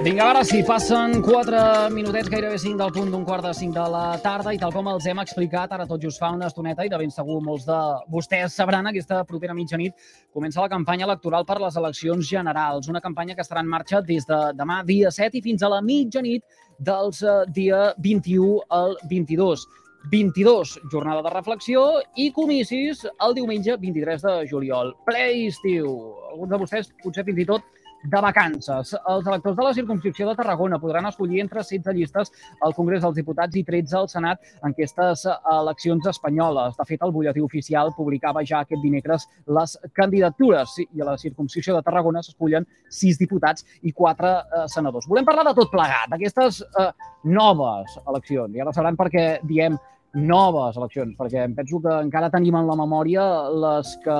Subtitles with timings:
[0.00, 3.82] Vinga, ara sí, passen 4 minutets, gairebé 5 del punt d'un quart de 5 de
[3.92, 6.88] la tarda i tal com els hem explicat, ara tot just fa una estoneta i
[6.88, 7.76] de ben segur molts de
[8.08, 9.92] vostès sabran, aquesta propera mitjanit
[10.32, 14.24] comença la campanya electoral per les eleccions generals, una campanya que estarà en marxa des
[14.24, 16.48] de demà, dia 7, i fins a la mitjanit
[16.78, 19.66] dels eh, dia 21 al 22.
[20.08, 21.84] 22, jornada de reflexió
[22.16, 24.94] i comicis el diumenge 23 de juliol.
[25.04, 25.92] Ple estiu.
[26.30, 27.68] Alguns de vostès potser fins i tot
[28.02, 28.94] de vacances.
[28.94, 33.16] Els electors de la circumscripció de Tarragona podran escollir entre 16 llistes al Congrés dels
[33.16, 36.76] Diputats i 13 al Senat en aquestes eleccions espanyoles.
[36.78, 41.76] De fet, el butlletí oficial publicava ja aquest dimecres les candidatures i a la circumscripció
[41.76, 45.08] de Tarragona s'escullen 6 diputats i 4 eh, senadors.
[45.10, 46.90] Volem parlar de tot plegat, d'aquestes eh,
[47.24, 48.54] noves eleccions.
[48.56, 49.76] I ara sabran per què diem
[50.14, 53.22] noves eleccions, perquè em penso que encara tenim en la memòria
[53.64, 54.16] les que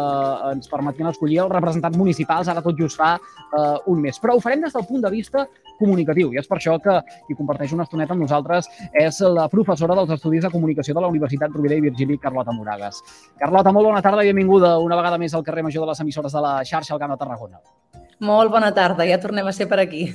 [0.52, 4.20] ens permetien escollir els representants municipals, ara tot just fa eh, un mes.
[4.22, 5.46] Però ho farem des del punt de vista
[5.80, 9.96] comunicatiu, i és per això que qui comparteix una estoneta amb nosaltres és la professora
[9.98, 13.00] dels Estudis de Comunicació de la Universitat Rovira i Virgili, Carlota Moragas.
[13.40, 16.36] Carlota, molt bona tarda i benvinguda una vegada més al carrer Major de les emissores
[16.36, 17.62] de la xarxa al Camp de Tarragona.
[18.20, 20.10] Molt bona tarda, ja tornem a ser per aquí.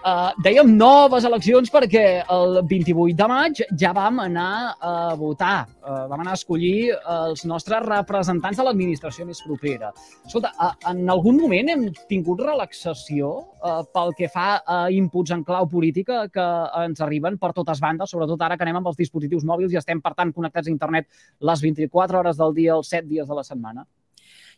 [0.00, 6.06] Uh, dèiem noves eleccions perquè el 28 de maig ja vam anar a votar, uh,
[6.08, 9.92] vam anar a escollir els nostres representants de l'administració més propera.
[10.24, 13.28] Escolta, uh, en algun moment hem tingut relaxació
[13.60, 16.48] uh, pel que fa a inputs en clau política que
[16.86, 20.00] ens arriben per totes bandes, sobretot ara que anem amb els dispositius mòbils i estem,
[20.00, 21.12] per tant, connectats a internet
[21.44, 23.84] les 24 hores del dia, els 7 dies de la setmana?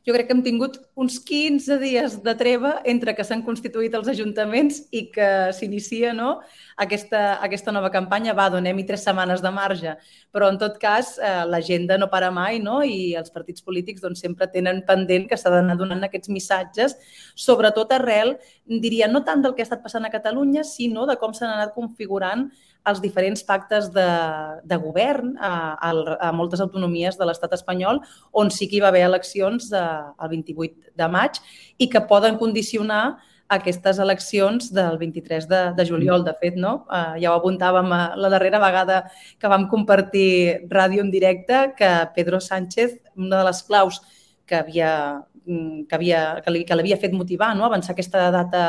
[0.06, 4.08] Jo crec que hem tingut uns 15 dies de treva entre que s'han constituït els
[4.11, 6.41] ajuntaments i que s'inicia no,
[6.83, 8.34] aquesta, aquesta nova campanya.
[8.34, 9.95] Va, donem-hi tres setmanes de marge.
[10.34, 12.80] Però, en tot cas, eh, l'agenda no para mai no?
[12.83, 16.97] i els partits polítics doncs, sempre tenen pendent que s'ha d'anar donant aquests missatges,
[17.39, 18.36] sobretot arrel,
[18.67, 21.75] diria, no tant del que ha estat passant a Catalunya, sinó de com s'han anat
[21.78, 22.48] configurant
[22.88, 24.06] els diferents pactes de,
[24.66, 25.91] de govern a, a,
[26.28, 28.01] a moltes autonomies de l'estat espanyol,
[28.33, 29.83] on sí que hi va haver eleccions de,
[30.18, 31.39] el 28 de maig
[31.79, 33.18] i que poden condicionar
[33.52, 36.24] aquestes eleccions del 23 de, de juliol.
[36.24, 36.86] De fet, no?
[36.89, 39.02] Uh, ja ho apuntàvem a la darrera vegada
[39.39, 44.01] que vam compartir ràdio en directe, que Pedro Sánchez, una de les claus
[44.46, 44.92] que havia
[45.45, 47.67] mm, que, havia, que l'havia fet motivar no?
[47.68, 48.64] avançar aquesta data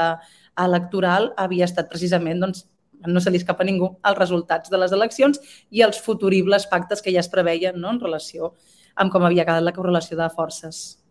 [0.60, 2.68] electoral havia estat precisament doncs,
[3.08, 5.40] no se li escapa a ningú els resultats de les eleccions
[5.72, 7.92] i els futuribles pactes que ja es preveien no?
[7.92, 8.54] en relació
[8.96, 11.03] amb com havia quedat la correlació de forces.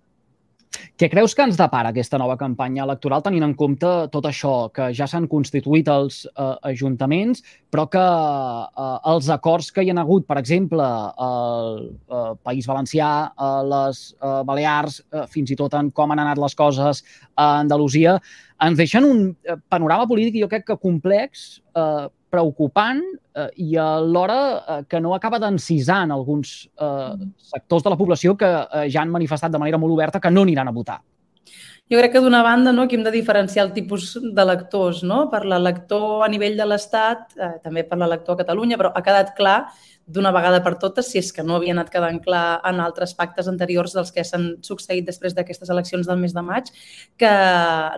[1.00, 4.90] Què creus que ens depara aquesta nova campanya electoral tenint en compte tot això, que
[4.96, 10.26] ja s'han constituït els eh, ajuntaments, però que eh, els acords que hi ha hagut,
[10.28, 10.86] per exemple,
[11.26, 16.24] al eh, País Valencià, a les eh, Balears, eh, fins i tot en com han
[16.24, 18.18] anat les coses a Andalusia,
[18.62, 23.02] ens deixen un eh, panorama polític, jo crec que complex, eh, preocupant
[23.36, 27.32] eh, i alhora eh, que no acaba d'encisar en alguns eh, mm.
[27.52, 30.46] sectors de la població que eh, ja han manifestat de manera molt oberta que no
[30.48, 31.02] aniran a votar.
[31.92, 35.02] Jo crec que d'una banda no, aquí hem de diferenciar el tipus de lectors.
[35.04, 35.26] No?
[35.32, 39.34] Per l'elector a nivell de l'Estat, eh, també per l'elector a Catalunya, però ha quedat
[39.36, 39.58] clar
[40.12, 43.48] d'una vegada per totes, si és que no havia anat quedant clar en altres pactes
[43.50, 46.70] anteriors dels que s'han succeït després d'aquestes eleccions del mes de maig,
[47.18, 47.32] que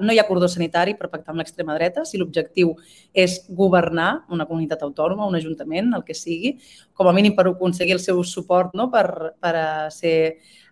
[0.00, 2.74] no hi ha cordó sanitari per pactar amb l'extrema dreta, si l'objectiu
[3.12, 6.56] és governar una comunitat autònoma, un ajuntament, el que sigui,
[6.94, 8.90] com a mínim per aconseguir el seu suport no?
[8.92, 9.56] per, per
[9.94, 10.16] ser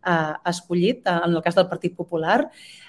[0.06, 2.40] eh, escollit, en el cas del Partit Popular.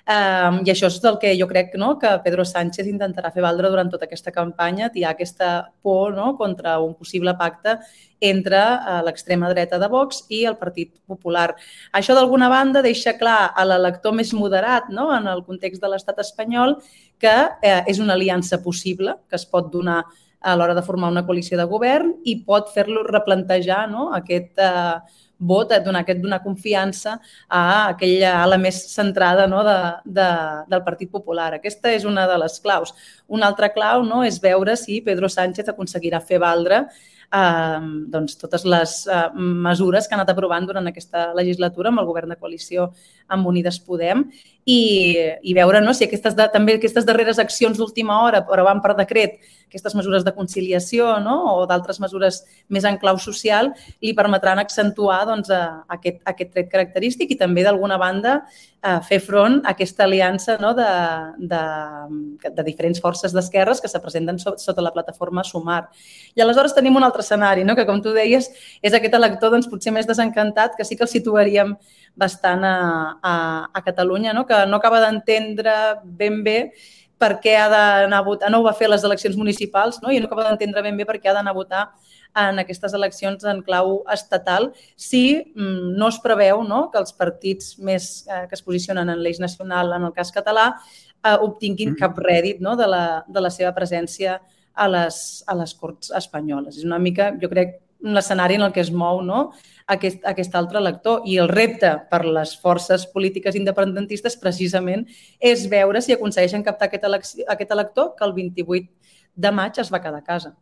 [0.04, 3.70] Um, I això és el que jo crec no, que Pedro Sánchez intentarà fer valdre
[3.72, 7.78] durant tota aquesta campanya, tirar aquesta por no, contra un possible pacte
[8.20, 11.54] entre uh, l'extrema dreta de Vox i el Partit Popular.
[11.96, 16.20] Això, d'alguna banda, deixa clar a l'elector més moderat no, en el context de l'estat
[16.20, 16.76] espanyol
[17.24, 17.34] que
[17.64, 20.02] eh, és una aliança possible, que es pot donar
[20.44, 24.98] a l'hora de formar una coalició de govern i pot fer-lo replantejar no, aquest eh,
[25.44, 27.18] vot, donar, aquest donar confiança
[27.48, 29.78] a aquella ala més centrada no, de,
[30.20, 30.28] de,
[30.72, 31.54] del Partit Popular.
[31.58, 32.94] Aquesta és una de les claus.
[33.28, 37.13] Una altra clau no, és veure si Pedro Sánchez aconseguirà fer valdre eh,
[38.14, 42.30] doncs, totes les eh, mesures que ha anat aprovant durant aquesta legislatura amb el govern
[42.30, 42.92] de coalició
[43.34, 44.28] amb Unides Podem
[44.66, 44.80] i,
[45.42, 49.40] i veure no, si aquestes també aquestes darreres accions d'última hora, però van per decret,
[49.74, 51.40] aquestes mesures de conciliació no?
[51.58, 53.74] o d'altres mesures més en clau social,
[54.06, 55.50] li permetran accentuar doncs,
[55.98, 58.44] aquest, aquest tret característic i també, d'alguna banda,
[59.08, 60.74] fer front a aquesta aliança no?
[60.76, 60.88] de,
[61.40, 61.62] de,
[62.52, 65.86] de diferents forces d'esquerres que se presenten sota la plataforma Sumar.
[66.36, 67.78] I aleshores tenim un altre escenari, no?
[67.80, 68.50] que com tu deies,
[68.84, 71.78] és aquest elector doncs, potser més desencantat, que sí que el situaríem
[72.20, 72.76] bastant a,
[73.24, 73.36] a,
[73.72, 74.44] a Catalunya, no?
[74.46, 76.60] que no acaba d'entendre ben bé
[77.22, 80.12] per què ha d'anar a votar, no ho va fer les eleccions municipals, no?
[80.12, 81.84] i no acaba d'entendre ben bé per què ha d'anar a votar
[82.44, 85.24] en aquestes eleccions en clau estatal si
[85.54, 89.40] mm, no es preveu no, que els partits més eh, que es posicionen en l'eix
[89.44, 90.72] nacional, en el cas català,
[91.22, 92.02] eh, obtinguin mm.
[92.02, 94.40] cap rèdit no, de, la, de la seva presència
[94.74, 95.18] a les,
[95.48, 96.80] a les Corts espanyoles.
[96.80, 99.54] És una mica, jo crec, l'escenari en el que es mou no?
[99.88, 101.24] aquest, aquest altre elector.
[101.26, 105.06] I el repte per les forces polítiques independentistes precisament
[105.40, 108.88] és veure si aconsegueixen captar aquest, aquest elector que el 28
[109.36, 110.54] de maig es va quedar a casa.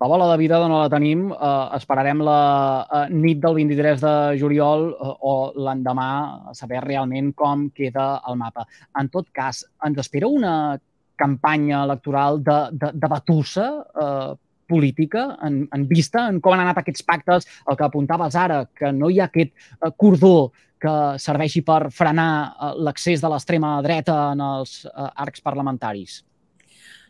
[0.00, 1.30] La bola de vida no la tenim.
[1.32, 2.40] Uh, esperarem la
[2.84, 5.34] uh, nit del 23 de juliol uh, o
[5.66, 6.10] l'endemà
[6.50, 8.66] a saber realment com queda el mapa.
[9.00, 10.76] En tot cas, ens espera una
[11.16, 14.34] campanya electoral de, de, de batussa uh,
[14.68, 18.92] política en, en vista en com han anat aquests pactes, el que apuntaves ara, que
[18.92, 20.52] no hi ha aquest uh, cordó
[20.82, 26.22] que serveixi per frenar uh, l'accés de l'extrema dreta en els uh, arcs parlamentaris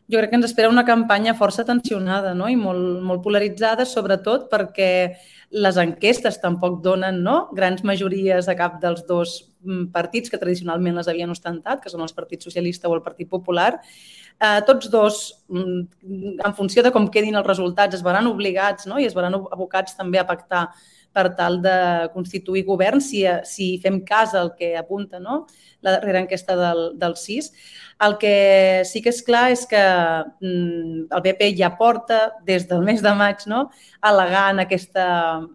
[0.08, 2.48] jo crec que ens espera una campanya força tensionada no?
[2.48, 4.90] i molt, molt polaritzada, sobretot perquè
[5.56, 7.36] les enquestes tampoc donen no?
[7.56, 12.04] grans majories a cap dels dos mm, partits que tradicionalment les havien ostentat, que són
[12.06, 13.72] els Partit Socialista o el Partit Popular.
[14.36, 19.00] Eh, tots dos, mm, en funció de com quedin els resultats, es veran obligats no?
[19.00, 20.68] i es veran abocats també a pactar
[21.16, 21.76] per tal de
[22.12, 25.46] constituir govern, si, si fem cas al que apunta no?
[25.80, 27.52] la darrera enquesta del, del CIS.
[28.04, 32.84] El que sí que és clar és que mm, el PP ja porta des del
[32.84, 33.70] mes de maig no,
[34.04, 35.06] al·legant aquesta,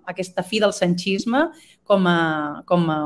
[0.09, 1.45] aquesta fi del sanchisme
[1.91, 2.99] com a, com a,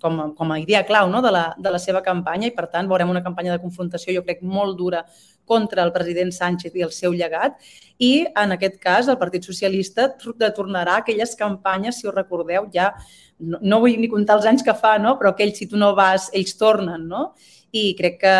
[0.00, 2.68] com a, com a idea clau no, de, la, de la seva campanya i, per
[2.70, 5.02] tant, veurem una campanya de confrontació, jo crec, molt dura
[5.46, 7.58] contra el president Sánchez i el seu llegat
[7.98, 12.92] i, en aquest cas, el Partit Socialista tornarà a aquelles campanyes, si us recordeu, ja
[13.40, 15.16] no, no vull ni comptar els anys que fa, no?
[15.18, 17.32] però aquells, si tu no vas, ells tornen, no?
[17.74, 18.36] i crec que,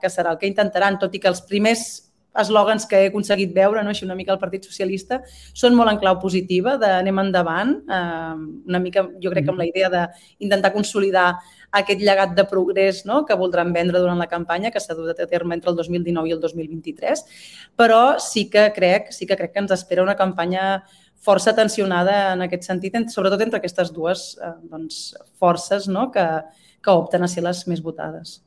[0.00, 1.90] que serà el que intentaran, tot i que els primers
[2.38, 3.90] eslògans que he aconseguit veure, no?
[3.90, 5.20] així una mica el Partit Socialista,
[5.56, 8.34] són molt en clau positiva, d'anem endavant, eh,
[8.70, 11.32] una mica jo crec que amb la idea d'intentar consolidar
[11.80, 13.24] aquest llegat de progrés no?
[13.26, 16.34] que voldran vendre durant la campanya, que s'ha dut a terme entre el 2019 i
[16.36, 17.24] el 2023,
[17.78, 20.84] però sí que crec, sí que crec que ens espera una campanya
[21.20, 25.02] força tensionada en aquest sentit, sobretot entre aquestes dues eh, doncs,
[25.38, 26.08] forces no?
[26.14, 26.26] que,
[26.80, 28.40] que opten a ser les més votades.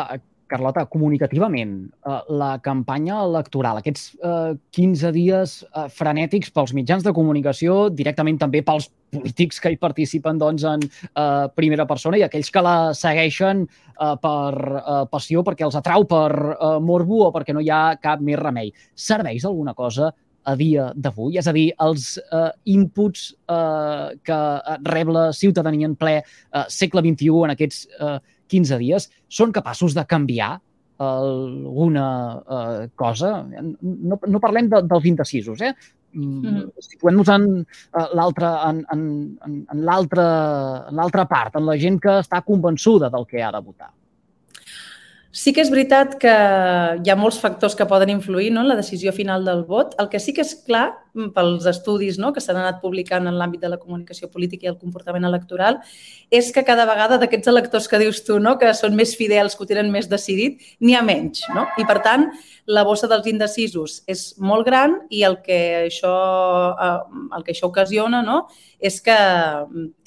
[0.00, 0.16] Uh,
[0.46, 1.72] Carlota, comunicativament,
[2.06, 8.38] uh, la campanya electoral, aquests uh, 15 dies uh, frenètics pels mitjans de comunicació, directament
[8.38, 12.76] també pels polítics que hi participen doncs, en uh, primera persona i aquells que la
[12.94, 17.72] segueixen uh, per uh, passió, perquè els atrau per uh, morbo o perquè no hi
[17.72, 18.70] ha cap més remei.
[18.94, 20.12] Serveix alguna cosa
[20.46, 21.40] a dia d'avui?
[21.40, 24.40] És a dir, els uh, inputs uh, que
[24.86, 26.20] rep la ciutadania en ple
[26.70, 30.56] segle XXI en aquests uh, 15 dies, són capaços de canviar
[31.02, 32.06] alguna
[32.40, 33.44] eh, cosa.
[33.82, 35.74] No, no parlem de, dels indecisos, eh?
[36.16, 36.70] Mm -hmm.
[36.80, 39.02] Situem-nos en uh, l'altra en, en,
[39.44, 43.90] en, en l'altra part, en la gent que està convençuda del que ha de votar.
[45.36, 48.76] Sí que és veritat que hi ha molts factors que poden influir no, en la
[48.78, 49.92] decisió final del vot.
[50.00, 53.36] El que sí que és clar, mm, pels estudis no, que s'han anat publicant en
[53.36, 55.76] l'àmbit de la comunicació política i el comportament electoral,
[56.32, 59.66] és que cada vegada d'aquests electors que dius tu, no, que són més fidels, que
[59.66, 61.44] ho tenen més decidit, n'hi ha menys.
[61.52, 61.66] No?
[61.76, 62.30] I, per tant,
[62.64, 66.14] la bossa dels indecisos és molt gran i el que això,
[66.80, 68.46] eh, el que això ocasiona no,
[68.80, 69.20] és que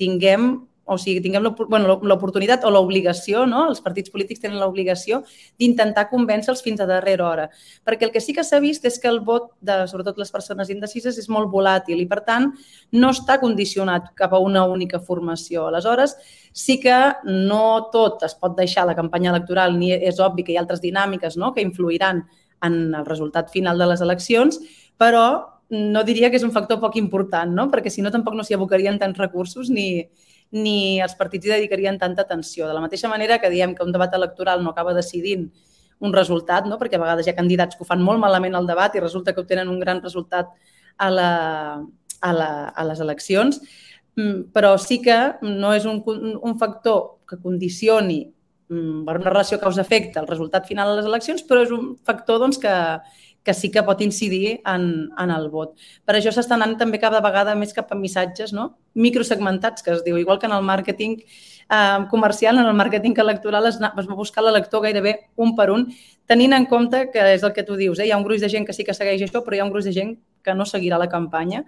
[0.02, 0.56] tinguem
[0.90, 3.68] o sigui, tinguem l'oportunitat bueno, o l'obligació, no?
[3.70, 5.22] els partits polítics tenen l'obligació
[5.62, 7.46] d'intentar convèncer-los fins a darrera hora.
[7.86, 10.72] Perquè el que sí que s'ha vist és que el vot de, sobretot les persones
[10.74, 12.50] indecises, és molt volàtil i, per tant,
[12.98, 15.68] no està condicionat cap a una única formació.
[15.70, 16.18] Aleshores,
[16.54, 16.98] sí que
[17.30, 20.82] no tot es pot deixar la campanya electoral, ni és obvi que hi ha altres
[20.82, 21.54] dinàmiques no?
[21.54, 22.26] que influiran
[22.66, 24.60] en el resultat final de les eleccions,
[25.00, 25.26] però
[25.70, 27.70] no diria que és un factor poc important, no?
[27.70, 30.10] perquè si no tampoc no s'hi abocarien tants recursos ni,
[30.52, 32.68] ni els partits hi dedicarien tanta atenció.
[32.68, 35.50] De la mateixa manera que diem que un debat electoral no acaba decidint
[36.00, 36.80] un resultat, no?
[36.80, 39.34] perquè a vegades hi ha candidats que ho fan molt malament al debat i resulta
[39.34, 40.50] que obtenen un gran resultat
[40.98, 41.30] a, la,
[42.22, 43.60] a, la, a les eleccions,
[44.16, 49.60] mm, però sí que no és un, un factor que condicioni mm, per una relació
[49.60, 52.76] causa-efecte el resultat final de les eleccions, però és un factor doncs, que,
[53.44, 55.76] que sí que pot incidir en, en el vot.
[56.06, 58.74] Per això s'està anant també cada vegada més cap a missatges no?
[58.94, 63.70] microsegmentats, que es diu, igual que en el màrqueting eh, comercial, en el màrqueting electoral
[63.72, 65.88] es, es va buscar l'elector gairebé un per un,
[66.28, 68.10] tenint en compte que és el que tu dius, eh?
[68.10, 69.74] hi ha un gruix de gent que sí que segueix això, però hi ha un
[69.74, 71.64] gruix de gent que no seguirà la campanya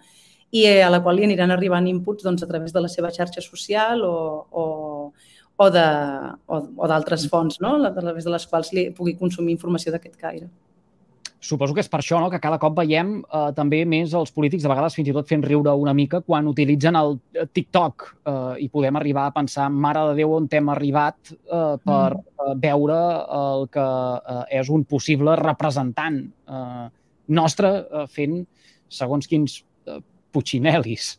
[0.52, 3.42] i a la qual li aniran arribant inputs doncs, a través de la seva xarxa
[3.42, 4.16] social o,
[4.52, 4.66] o,
[5.56, 7.78] o d'altres fonts, no?
[7.86, 10.50] a través de les quals li pugui consumir informació d'aquest caire.
[11.42, 12.30] Suposo que és per això no?
[12.30, 15.42] que cada cop veiem eh, també més els polítics, de vegades fins i tot fent
[15.42, 20.04] riure una mica, quan utilitzen el eh, TikTok eh, i podem arribar a pensar, mare
[20.12, 22.22] de Déu, on hem arribat eh, per mm.
[22.46, 23.00] eh, veure
[23.40, 23.88] el que
[24.36, 26.86] eh, és un possible representant eh,
[27.34, 28.44] nostre eh, fent
[29.02, 29.58] segons quins
[29.90, 29.98] eh,
[30.32, 31.16] putxinelis.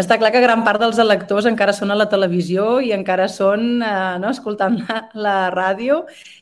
[0.00, 3.78] Està clar que gran part dels electors encara són a la televisió i encara són
[3.78, 6.00] eh, no, escoltant la, la ràdio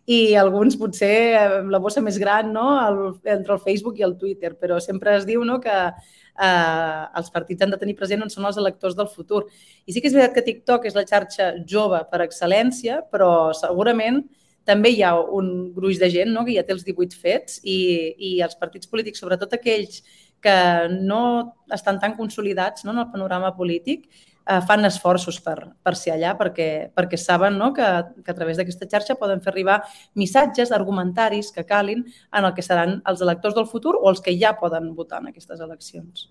[0.09, 3.01] i alguns potser amb la bossa més gran no, el,
[3.37, 7.63] entre el Facebook i el Twitter, però sempre es diu no, que eh, els partits
[7.63, 9.45] han de tenir present on són els electors del futur.
[9.87, 14.23] I sí que és veritat que TikTok és la xarxa jove per excel·lència, però segurament
[14.65, 17.79] també hi ha un gruix de gent no, que ja té els 18 fets i,
[18.17, 20.03] i els partits polítics, sobretot aquells
[20.43, 20.59] que
[20.93, 21.23] no
[21.73, 24.09] estan tan consolidats no, en el panorama polític,
[24.47, 27.89] eh, fan esforços per, per ser allà perquè, perquè saben no, que,
[28.25, 29.81] que a través d'aquesta xarxa poden fer arribar
[30.19, 34.37] missatges, argumentaris que calin en el que seran els electors del futur o els que
[34.39, 36.31] ja poden votar en aquestes eleccions.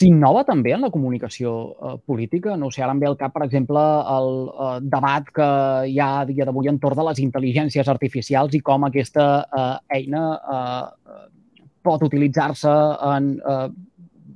[0.00, 2.54] S'innova també en la comunicació eh, política?
[2.56, 3.80] No sé, ara em ve al cap, per exemple,
[4.14, 5.48] el eh, debat que
[5.92, 11.18] hi ha dia d'avui entorn de les intel·ligències artificials i com aquesta eh, eina eh,
[11.82, 12.72] pot utilitzar-se
[13.10, 13.66] en eh,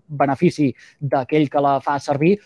[0.09, 0.71] benefici
[1.01, 2.37] d'aquell que la fa servir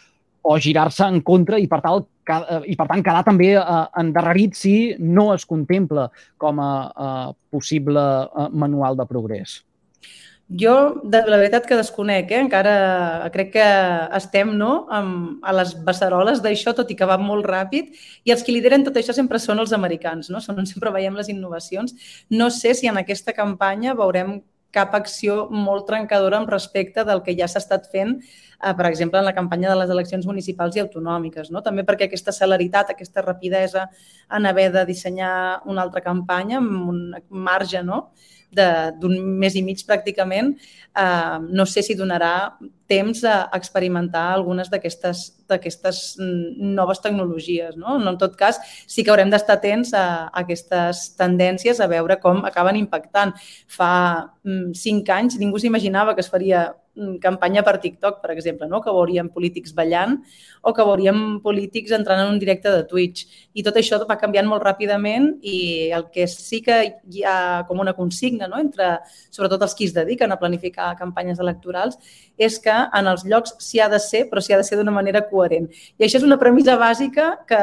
[0.48, 4.56] o girar-se en contra i per, tal, eh, i per tant quedar també eh, endarrerit
[4.56, 6.08] si no es contempla
[6.40, 9.62] com a eh, possible eh, manual de progrés.
[10.48, 12.38] Jo, de la veritat que desconec, eh?
[12.40, 13.64] encara crec que
[14.16, 14.86] estem no?
[14.88, 17.90] Amb, a les beceroles d'això, tot i que va molt ràpid,
[18.24, 20.40] i els que lideren tot això sempre són els americans, no?
[20.40, 21.92] són on sempre veiem les innovacions.
[22.32, 24.38] No sé si en aquesta campanya veurem
[24.74, 29.18] cap acció molt trencadora amb respecte del que ja s'ha estat fent, eh, per exemple,
[29.18, 31.50] en la campanya de les eleccions municipals i autonòmiques.
[31.50, 31.62] No?
[31.62, 33.88] També perquè aquesta celeritat, aquesta rapidesa
[34.30, 38.10] en haver de dissenyar una altra campanya amb un marge no?
[38.50, 40.54] d'un mes i mig pràcticament,
[40.96, 42.34] eh, no sé si donarà
[42.88, 47.76] temps a experimentar algunes d'aquestes noves tecnologies.
[47.76, 47.98] No?
[48.00, 52.44] En tot cas, sí que haurem d'estar atents a, a aquestes tendències, a veure com
[52.48, 53.36] acaben impactant.
[53.68, 53.92] Fa
[54.42, 56.68] mm, cinc anys ningú s'imaginava que es faria
[56.98, 58.80] Mm, campanya per TikTok, per exemple, no?
[58.82, 60.16] que veuríem polítics ballant
[60.66, 63.28] o que veuríem polítics entrant en un directe de Twitch.
[63.54, 67.78] I tot això va canviant molt ràpidament i el que sí que hi ha com
[67.84, 68.58] una consigna no?
[68.58, 68.96] entre,
[69.30, 72.00] sobretot els qui es dediquen a planificar campanyes electorals,
[72.34, 74.94] és que en els llocs s'hi ha de ser, però s'hi ha de ser d'una
[74.94, 75.68] manera coherent.
[75.98, 77.60] I això és una premissa bàsica que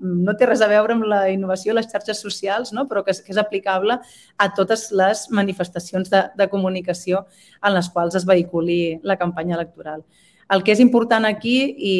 [0.00, 2.88] no té res a veure amb la innovació a les xarxes socials, no?
[2.90, 3.98] però que és, que és aplicable
[4.36, 7.26] a totes les manifestacions de, de comunicació
[7.62, 10.04] en les quals es vehiculi la campanya electoral.
[10.52, 11.94] El que és important aquí i,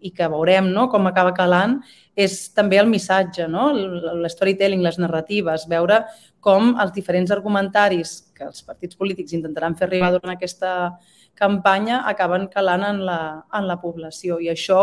[0.00, 1.76] i que veurem no, com acaba calant
[2.16, 3.68] és també el missatge, no?
[4.22, 6.00] l'storytelling, les narratives, veure
[6.40, 10.72] com els diferents argumentaris que els partits polítics intentaran fer arribar durant aquesta
[11.36, 13.20] campanya acaben calant en la,
[13.54, 14.40] en la població.
[14.40, 14.80] I això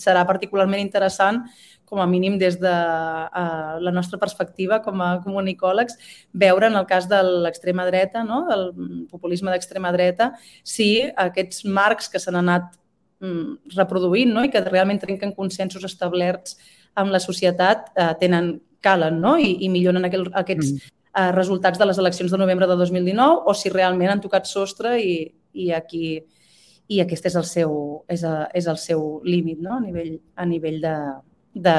[0.00, 1.44] serà particularment interessant
[1.92, 5.98] com a mínim des de uh, la nostra perspectiva com a comunicòlegs,
[6.32, 8.46] veure en el cas de l'extrema dreta, no?
[8.48, 8.70] del
[9.10, 10.30] populisme d'extrema dreta,
[10.64, 12.70] si aquests marcs que s'han anat
[13.20, 14.46] um, reproduint no?
[14.46, 16.56] i que realment trenquen consensos establerts
[16.96, 19.36] amb la societat uh, tenen calen no?
[19.36, 20.96] I, i milloren aquel, aquests mm.
[21.12, 24.96] uh, resultats de les eleccions de novembre de 2019 o si realment han tocat sostre
[24.96, 25.16] i,
[25.52, 26.06] i aquí
[26.92, 27.76] i aquest és el seu,
[28.10, 29.76] és, a, és el seu límit no?
[29.78, 30.96] a nivell, a nivell de,
[31.68, 31.76] de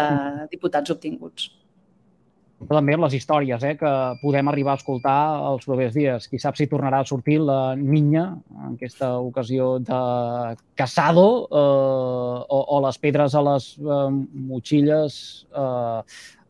[0.53, 1.51] diputats obtinguts.
[2.70, 5.18] També les històries eh, que podem arribar a escoltar
[5.50, 6.27] els propers dies.
[6.32, 8.24] Qui sap si tornarà a sortir la Niña,
[8.56, 10.00] en aquesta ocasió de
[10.80, 14.08] Casado, eh, o, o les pedres a les eh,
[14.53, 15.20] motxilles
[15.51, 16.00] eh,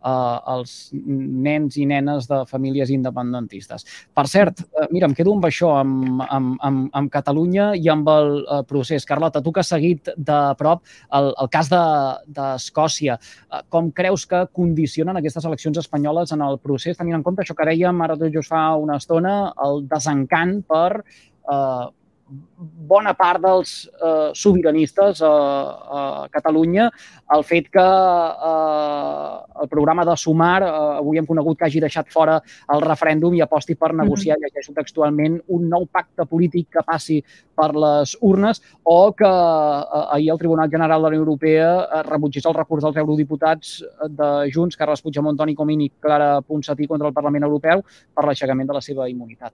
[0.04, 3.86] els nens i nenes de famílies independentistes.
[4.14, 8.10] Per cert, eh, mira, em quedo amb això, amb, amb, amb, amb Catalunya i amb
[8.10, 9.06] el eh, procés.
[9.06, 10.84] Carlota, tu que has seguit de prop
[11.14, 16.60] el, el cas d'Escòcia, de, eh, com creus que condicionen aquestes eleccions espanyoles en el
[16.60, 20.60] procés, tenint en compte això que dèiem ara tot just fa una estona, el desencant
[20.68, 21.86] per eh,
[22.28, 26.02] bona part dels eh, sobiranistes a, a
[26.32, 26.88] Catalunya
[27.36, 32.12] el fet que eh, el programa de Sumar, eh, avui hem conegut que hagi deixat
[32.14, 32.40] fora
[32.74, 34.54] el referèndum i aposti per negociar, mm -hmm.
[34.54, 37.24] llegeixo textualment, un nou pacte polític que passi
[37.56, 42.04] per les urnes o que eh, ahir el Tribunal General de la Unió Europea eh,
[42.04, 47.08] rebutgés el recurs dels eurodiputats de Junts, Carles Puigdemont, Toni Comín i Clara Ponsatí contra
[47.08, 49.54] el Parlament Europeu per l'aixecament de la seva immunitat.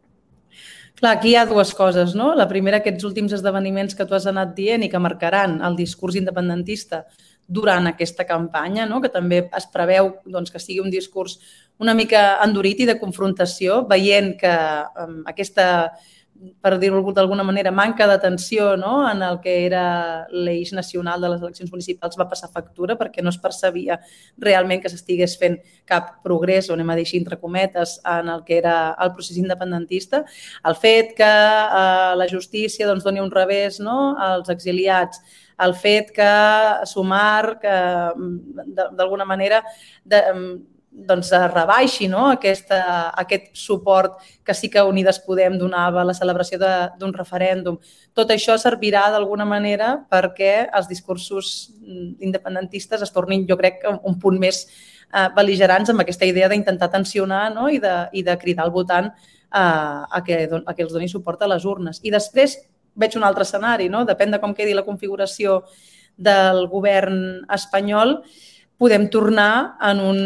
[0.99, 2.33] Clar, aquí hi ha dues coses, no?
[2.35, 6.17] La primera, aquests últims esdeveniments que tu has anat dient i que marcaran el discurs
[6.19, 7.05] independentista
[7.47, 8.99] durant aquesta campanya, no?
[9.01, 11.39] que també es preveu doncs, que sigui un discurs
[11.79, 14.51] una mica endurit i de confrontació, veient que
[14.99, 15.65] um, aquesta
[16.61, 19.01] per dir-ho d'alguna manera, manca d'atenció no?
[19.09, 23.33] en el que era l'eix nacional de les eleccions municipals va passar factura perquè no
[23.33, 23.99] es percebia
[24.39, 28.45] realment que s'estigués fent cap progrés, o anem a dir així entre cometes, en el
[28.47, 30.23] que era el procés independentista.
[30.63, 34.15] El fet que eh, la justícia doncs, doni un revés no?
[34.19, 35.23] als exiliats,
[35.59, 36.31] el fet que
[36.87, 37.75] Sumar, que
[38.15, 39.63] mm, d'alguna manera
[40.05, 40.23] de,
[41.07, 42.25] doncs, rebaixi no?
[42.33, 47.79] Aquesta, aquest suport que sí que Unides Podem donava a la celebració d'un referèndum.
[48.13, 51.71] Tot això servirà d'alguna manera perquè els discursos
[52.19, 57.49] independentistes es tornin, jo crec, un punt més eh, beligerants amb aquesta idea d'intentar tensionar
[57.53, 57.69] no?
[57.69, 61.41] I, de, i de cridar el votant eh, a, que, a que els doni suport
[61.41, 62.01] a les urnes.
[62.03, 62.57] I després
[62.99, 64.03] veig un altre escenari, no?
[64.05, 65.63] depèn de com quedi la configuració
[66.19, 68.17] del govern espanyol,
[68.79, 70.19] podem tornar en, un,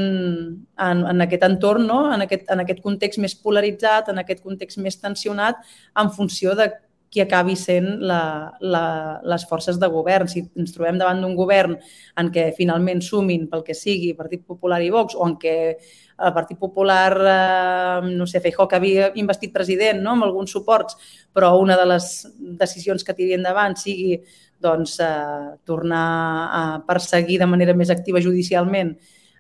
[0.78, 2.04] en, en aquest entorn, no?
[2.14, 5.64] en, aquest, en aquest context més polaritzat, en aquest context més tensionat,
[5.98, 6.70] en funció de
[7.14, 8.86] qui acabi sent la, la,
[9.30, 10.26] les forces de govern.
[10.26, 11.76] Si ens trobem davant d'un govern
[12.18, 16.32] en què finalment sumin pel que sigui Partit Popular i Vox o en què el
[16.34, 20.16] Partit Popular, eh, no sé, Feijó, que havia investit president no?
[20.16, 20.98] amb alguns suports,
[21.34, 22.08] però una de les
[22.64, 24.18] decisions que tiri endavant sigui
[24.64, 26.08] doncs, eh, tornar
[26.50, 28.96] a perseguir de manera més activa judicialment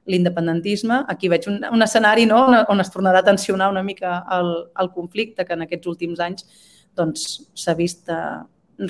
[0.06, 1.00] l'independentisme.
[1.10, 2.44] Aquí veig un, un escenari no?
[2.52, 6.22] on, on es tornarà a tensionar una mica el, el conflicte que en aquests últims
[6.22, 6.46] anys
[6.98, 8.42] doncs, s'ha vist eh,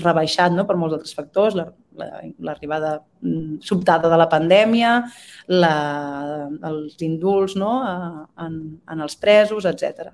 [0.03, 0.65] rebaixat no?
[0.67, 4.95] per molts altres factors, l'arribada la, la, mm, sobtada de la pandèmia,
[5.53, 5.75] la,
[6.72, 7.77] els indults no?
[8.48, 10.13] en, en els presos, etc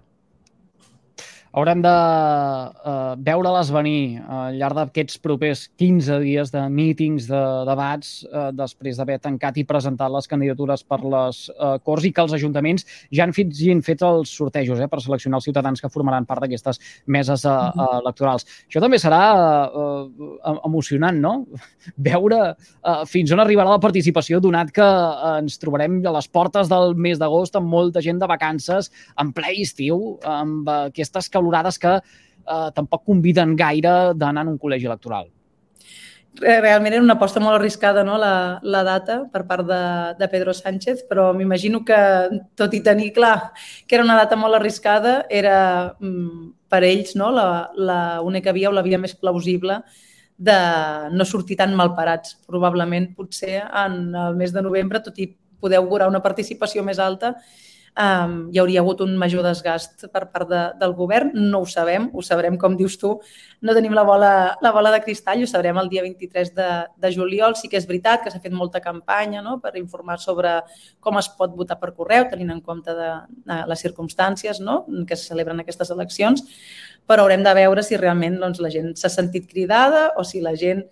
[1.52, 8.12] haurem de uh, veure-les venir al llarg d'aquests propers 15 dies de mítings, de debats,
[8.30, 12.36] uh, després d'haver tancat i presentat les candidatures per les uh, Corts i que els
[12.38, 15.90] ajuntaments ja han fet, ja han fet els sortejos eh, per seleccionar els ciutadans que
[15.90, 18.46] formaran part d'aquestes meses uh, electorals.
[18.68, 19.22] Això també serà
[19.66, 21.34] uh, emocionant, no?
[22.10, 26.70] Veure uh, fins on arribarà la participació, donat que uh, ens trobarem a les portes
[26.70, 31.98] del mes d'agost amb molta gent de vacances, en ple estiu, amb aquestes calorades que
[31.98, 35.30] eh, tampoc conviden gaire d'anar en un col·legi electoral.
[36.40, 38.18] Realment era una aposta molt arriscada no?
[38.22, 39.80] la, la data per part de,
[40.20, 41.98] de Pedro Sánchez, però m'imagino que,
[42.56, 43.50] tot i tenir clar
[43.88, 47.32] que era una data molt arriscada, era mm, per ells no?
[47.34, 49.82] la, la única via o la via més plausible
[50.38, 50.60] de
[51.12, 52.38] no sortir tan malparats.
[52.48, 55.28] Probablement, potser, en el mes de novembre, tot i
[55.60, 57.34] poder augurar una participació més alta,
[57.98, 61.32] um, hi hauria hagut un major desgast per part de, del govern.
[61.34, 63.16] No ho sabem, ho sabrem, com dius tu.
[63.66, 67.14] No tenim la bola, la bola de cristall, ho sabrem el dia 23 de, de
[67.16, 67.56] juliol.
[67.60, 70.60] Sí que és veritat que s'ha fet molta campanya no?, per informar sobre
[71.00, 73.10] com es pot votar per correu, tenint en compte de,
[73.50, 76.46] de les circumstàncies no?, que se celebren aquestes eleccions,
[77.10, 80.56] però haurem de veure si realment doncs, la gent s'ha sentit cridada o si la
[80.60, 80.86] gent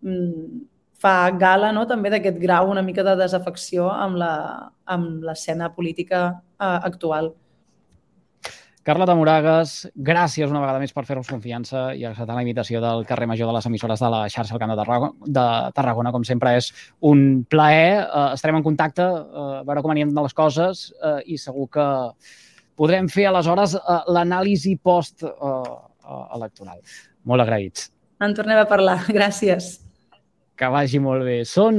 [0.00, 0.66] mm,
[0.98, 4.18] fa gala no, també d'aquest grau una mica de desafecció amb
[5.26, 6.22] l'escena política
[6.58, 7.34] eh, actual.
[8.88, 13.26] Carla Tamoragues, gràcies una vegada més per fer-nos confiança i acceptar la invitació del carrer
[13.28, 15.28] Major de les emissores de la xarxa al Camp de Tarragona.
[15.38, 15.42] De
[15.76, 16.12] Tarragona.
[16.14, 16.70] Com sempre, és
[17.04, 18.06] un plaer.
[18.06, 21.66] Uh, estarem en contacte, uh, a veure com anirem de les coses uh, i segur
[21.76, 21.84] que
[22.80, 26.80] podrem fer aleshores uh, l'anàlisi post-electoral.
[26.80, 27.92] Uh, uh, Molt agraïts.
[28.24, 29.04] En tornem a parlar.
[29.18, 29.84] Gràcies.
[30.66, 31.44] Vagi molt bé.
[31.46, 31.76] Són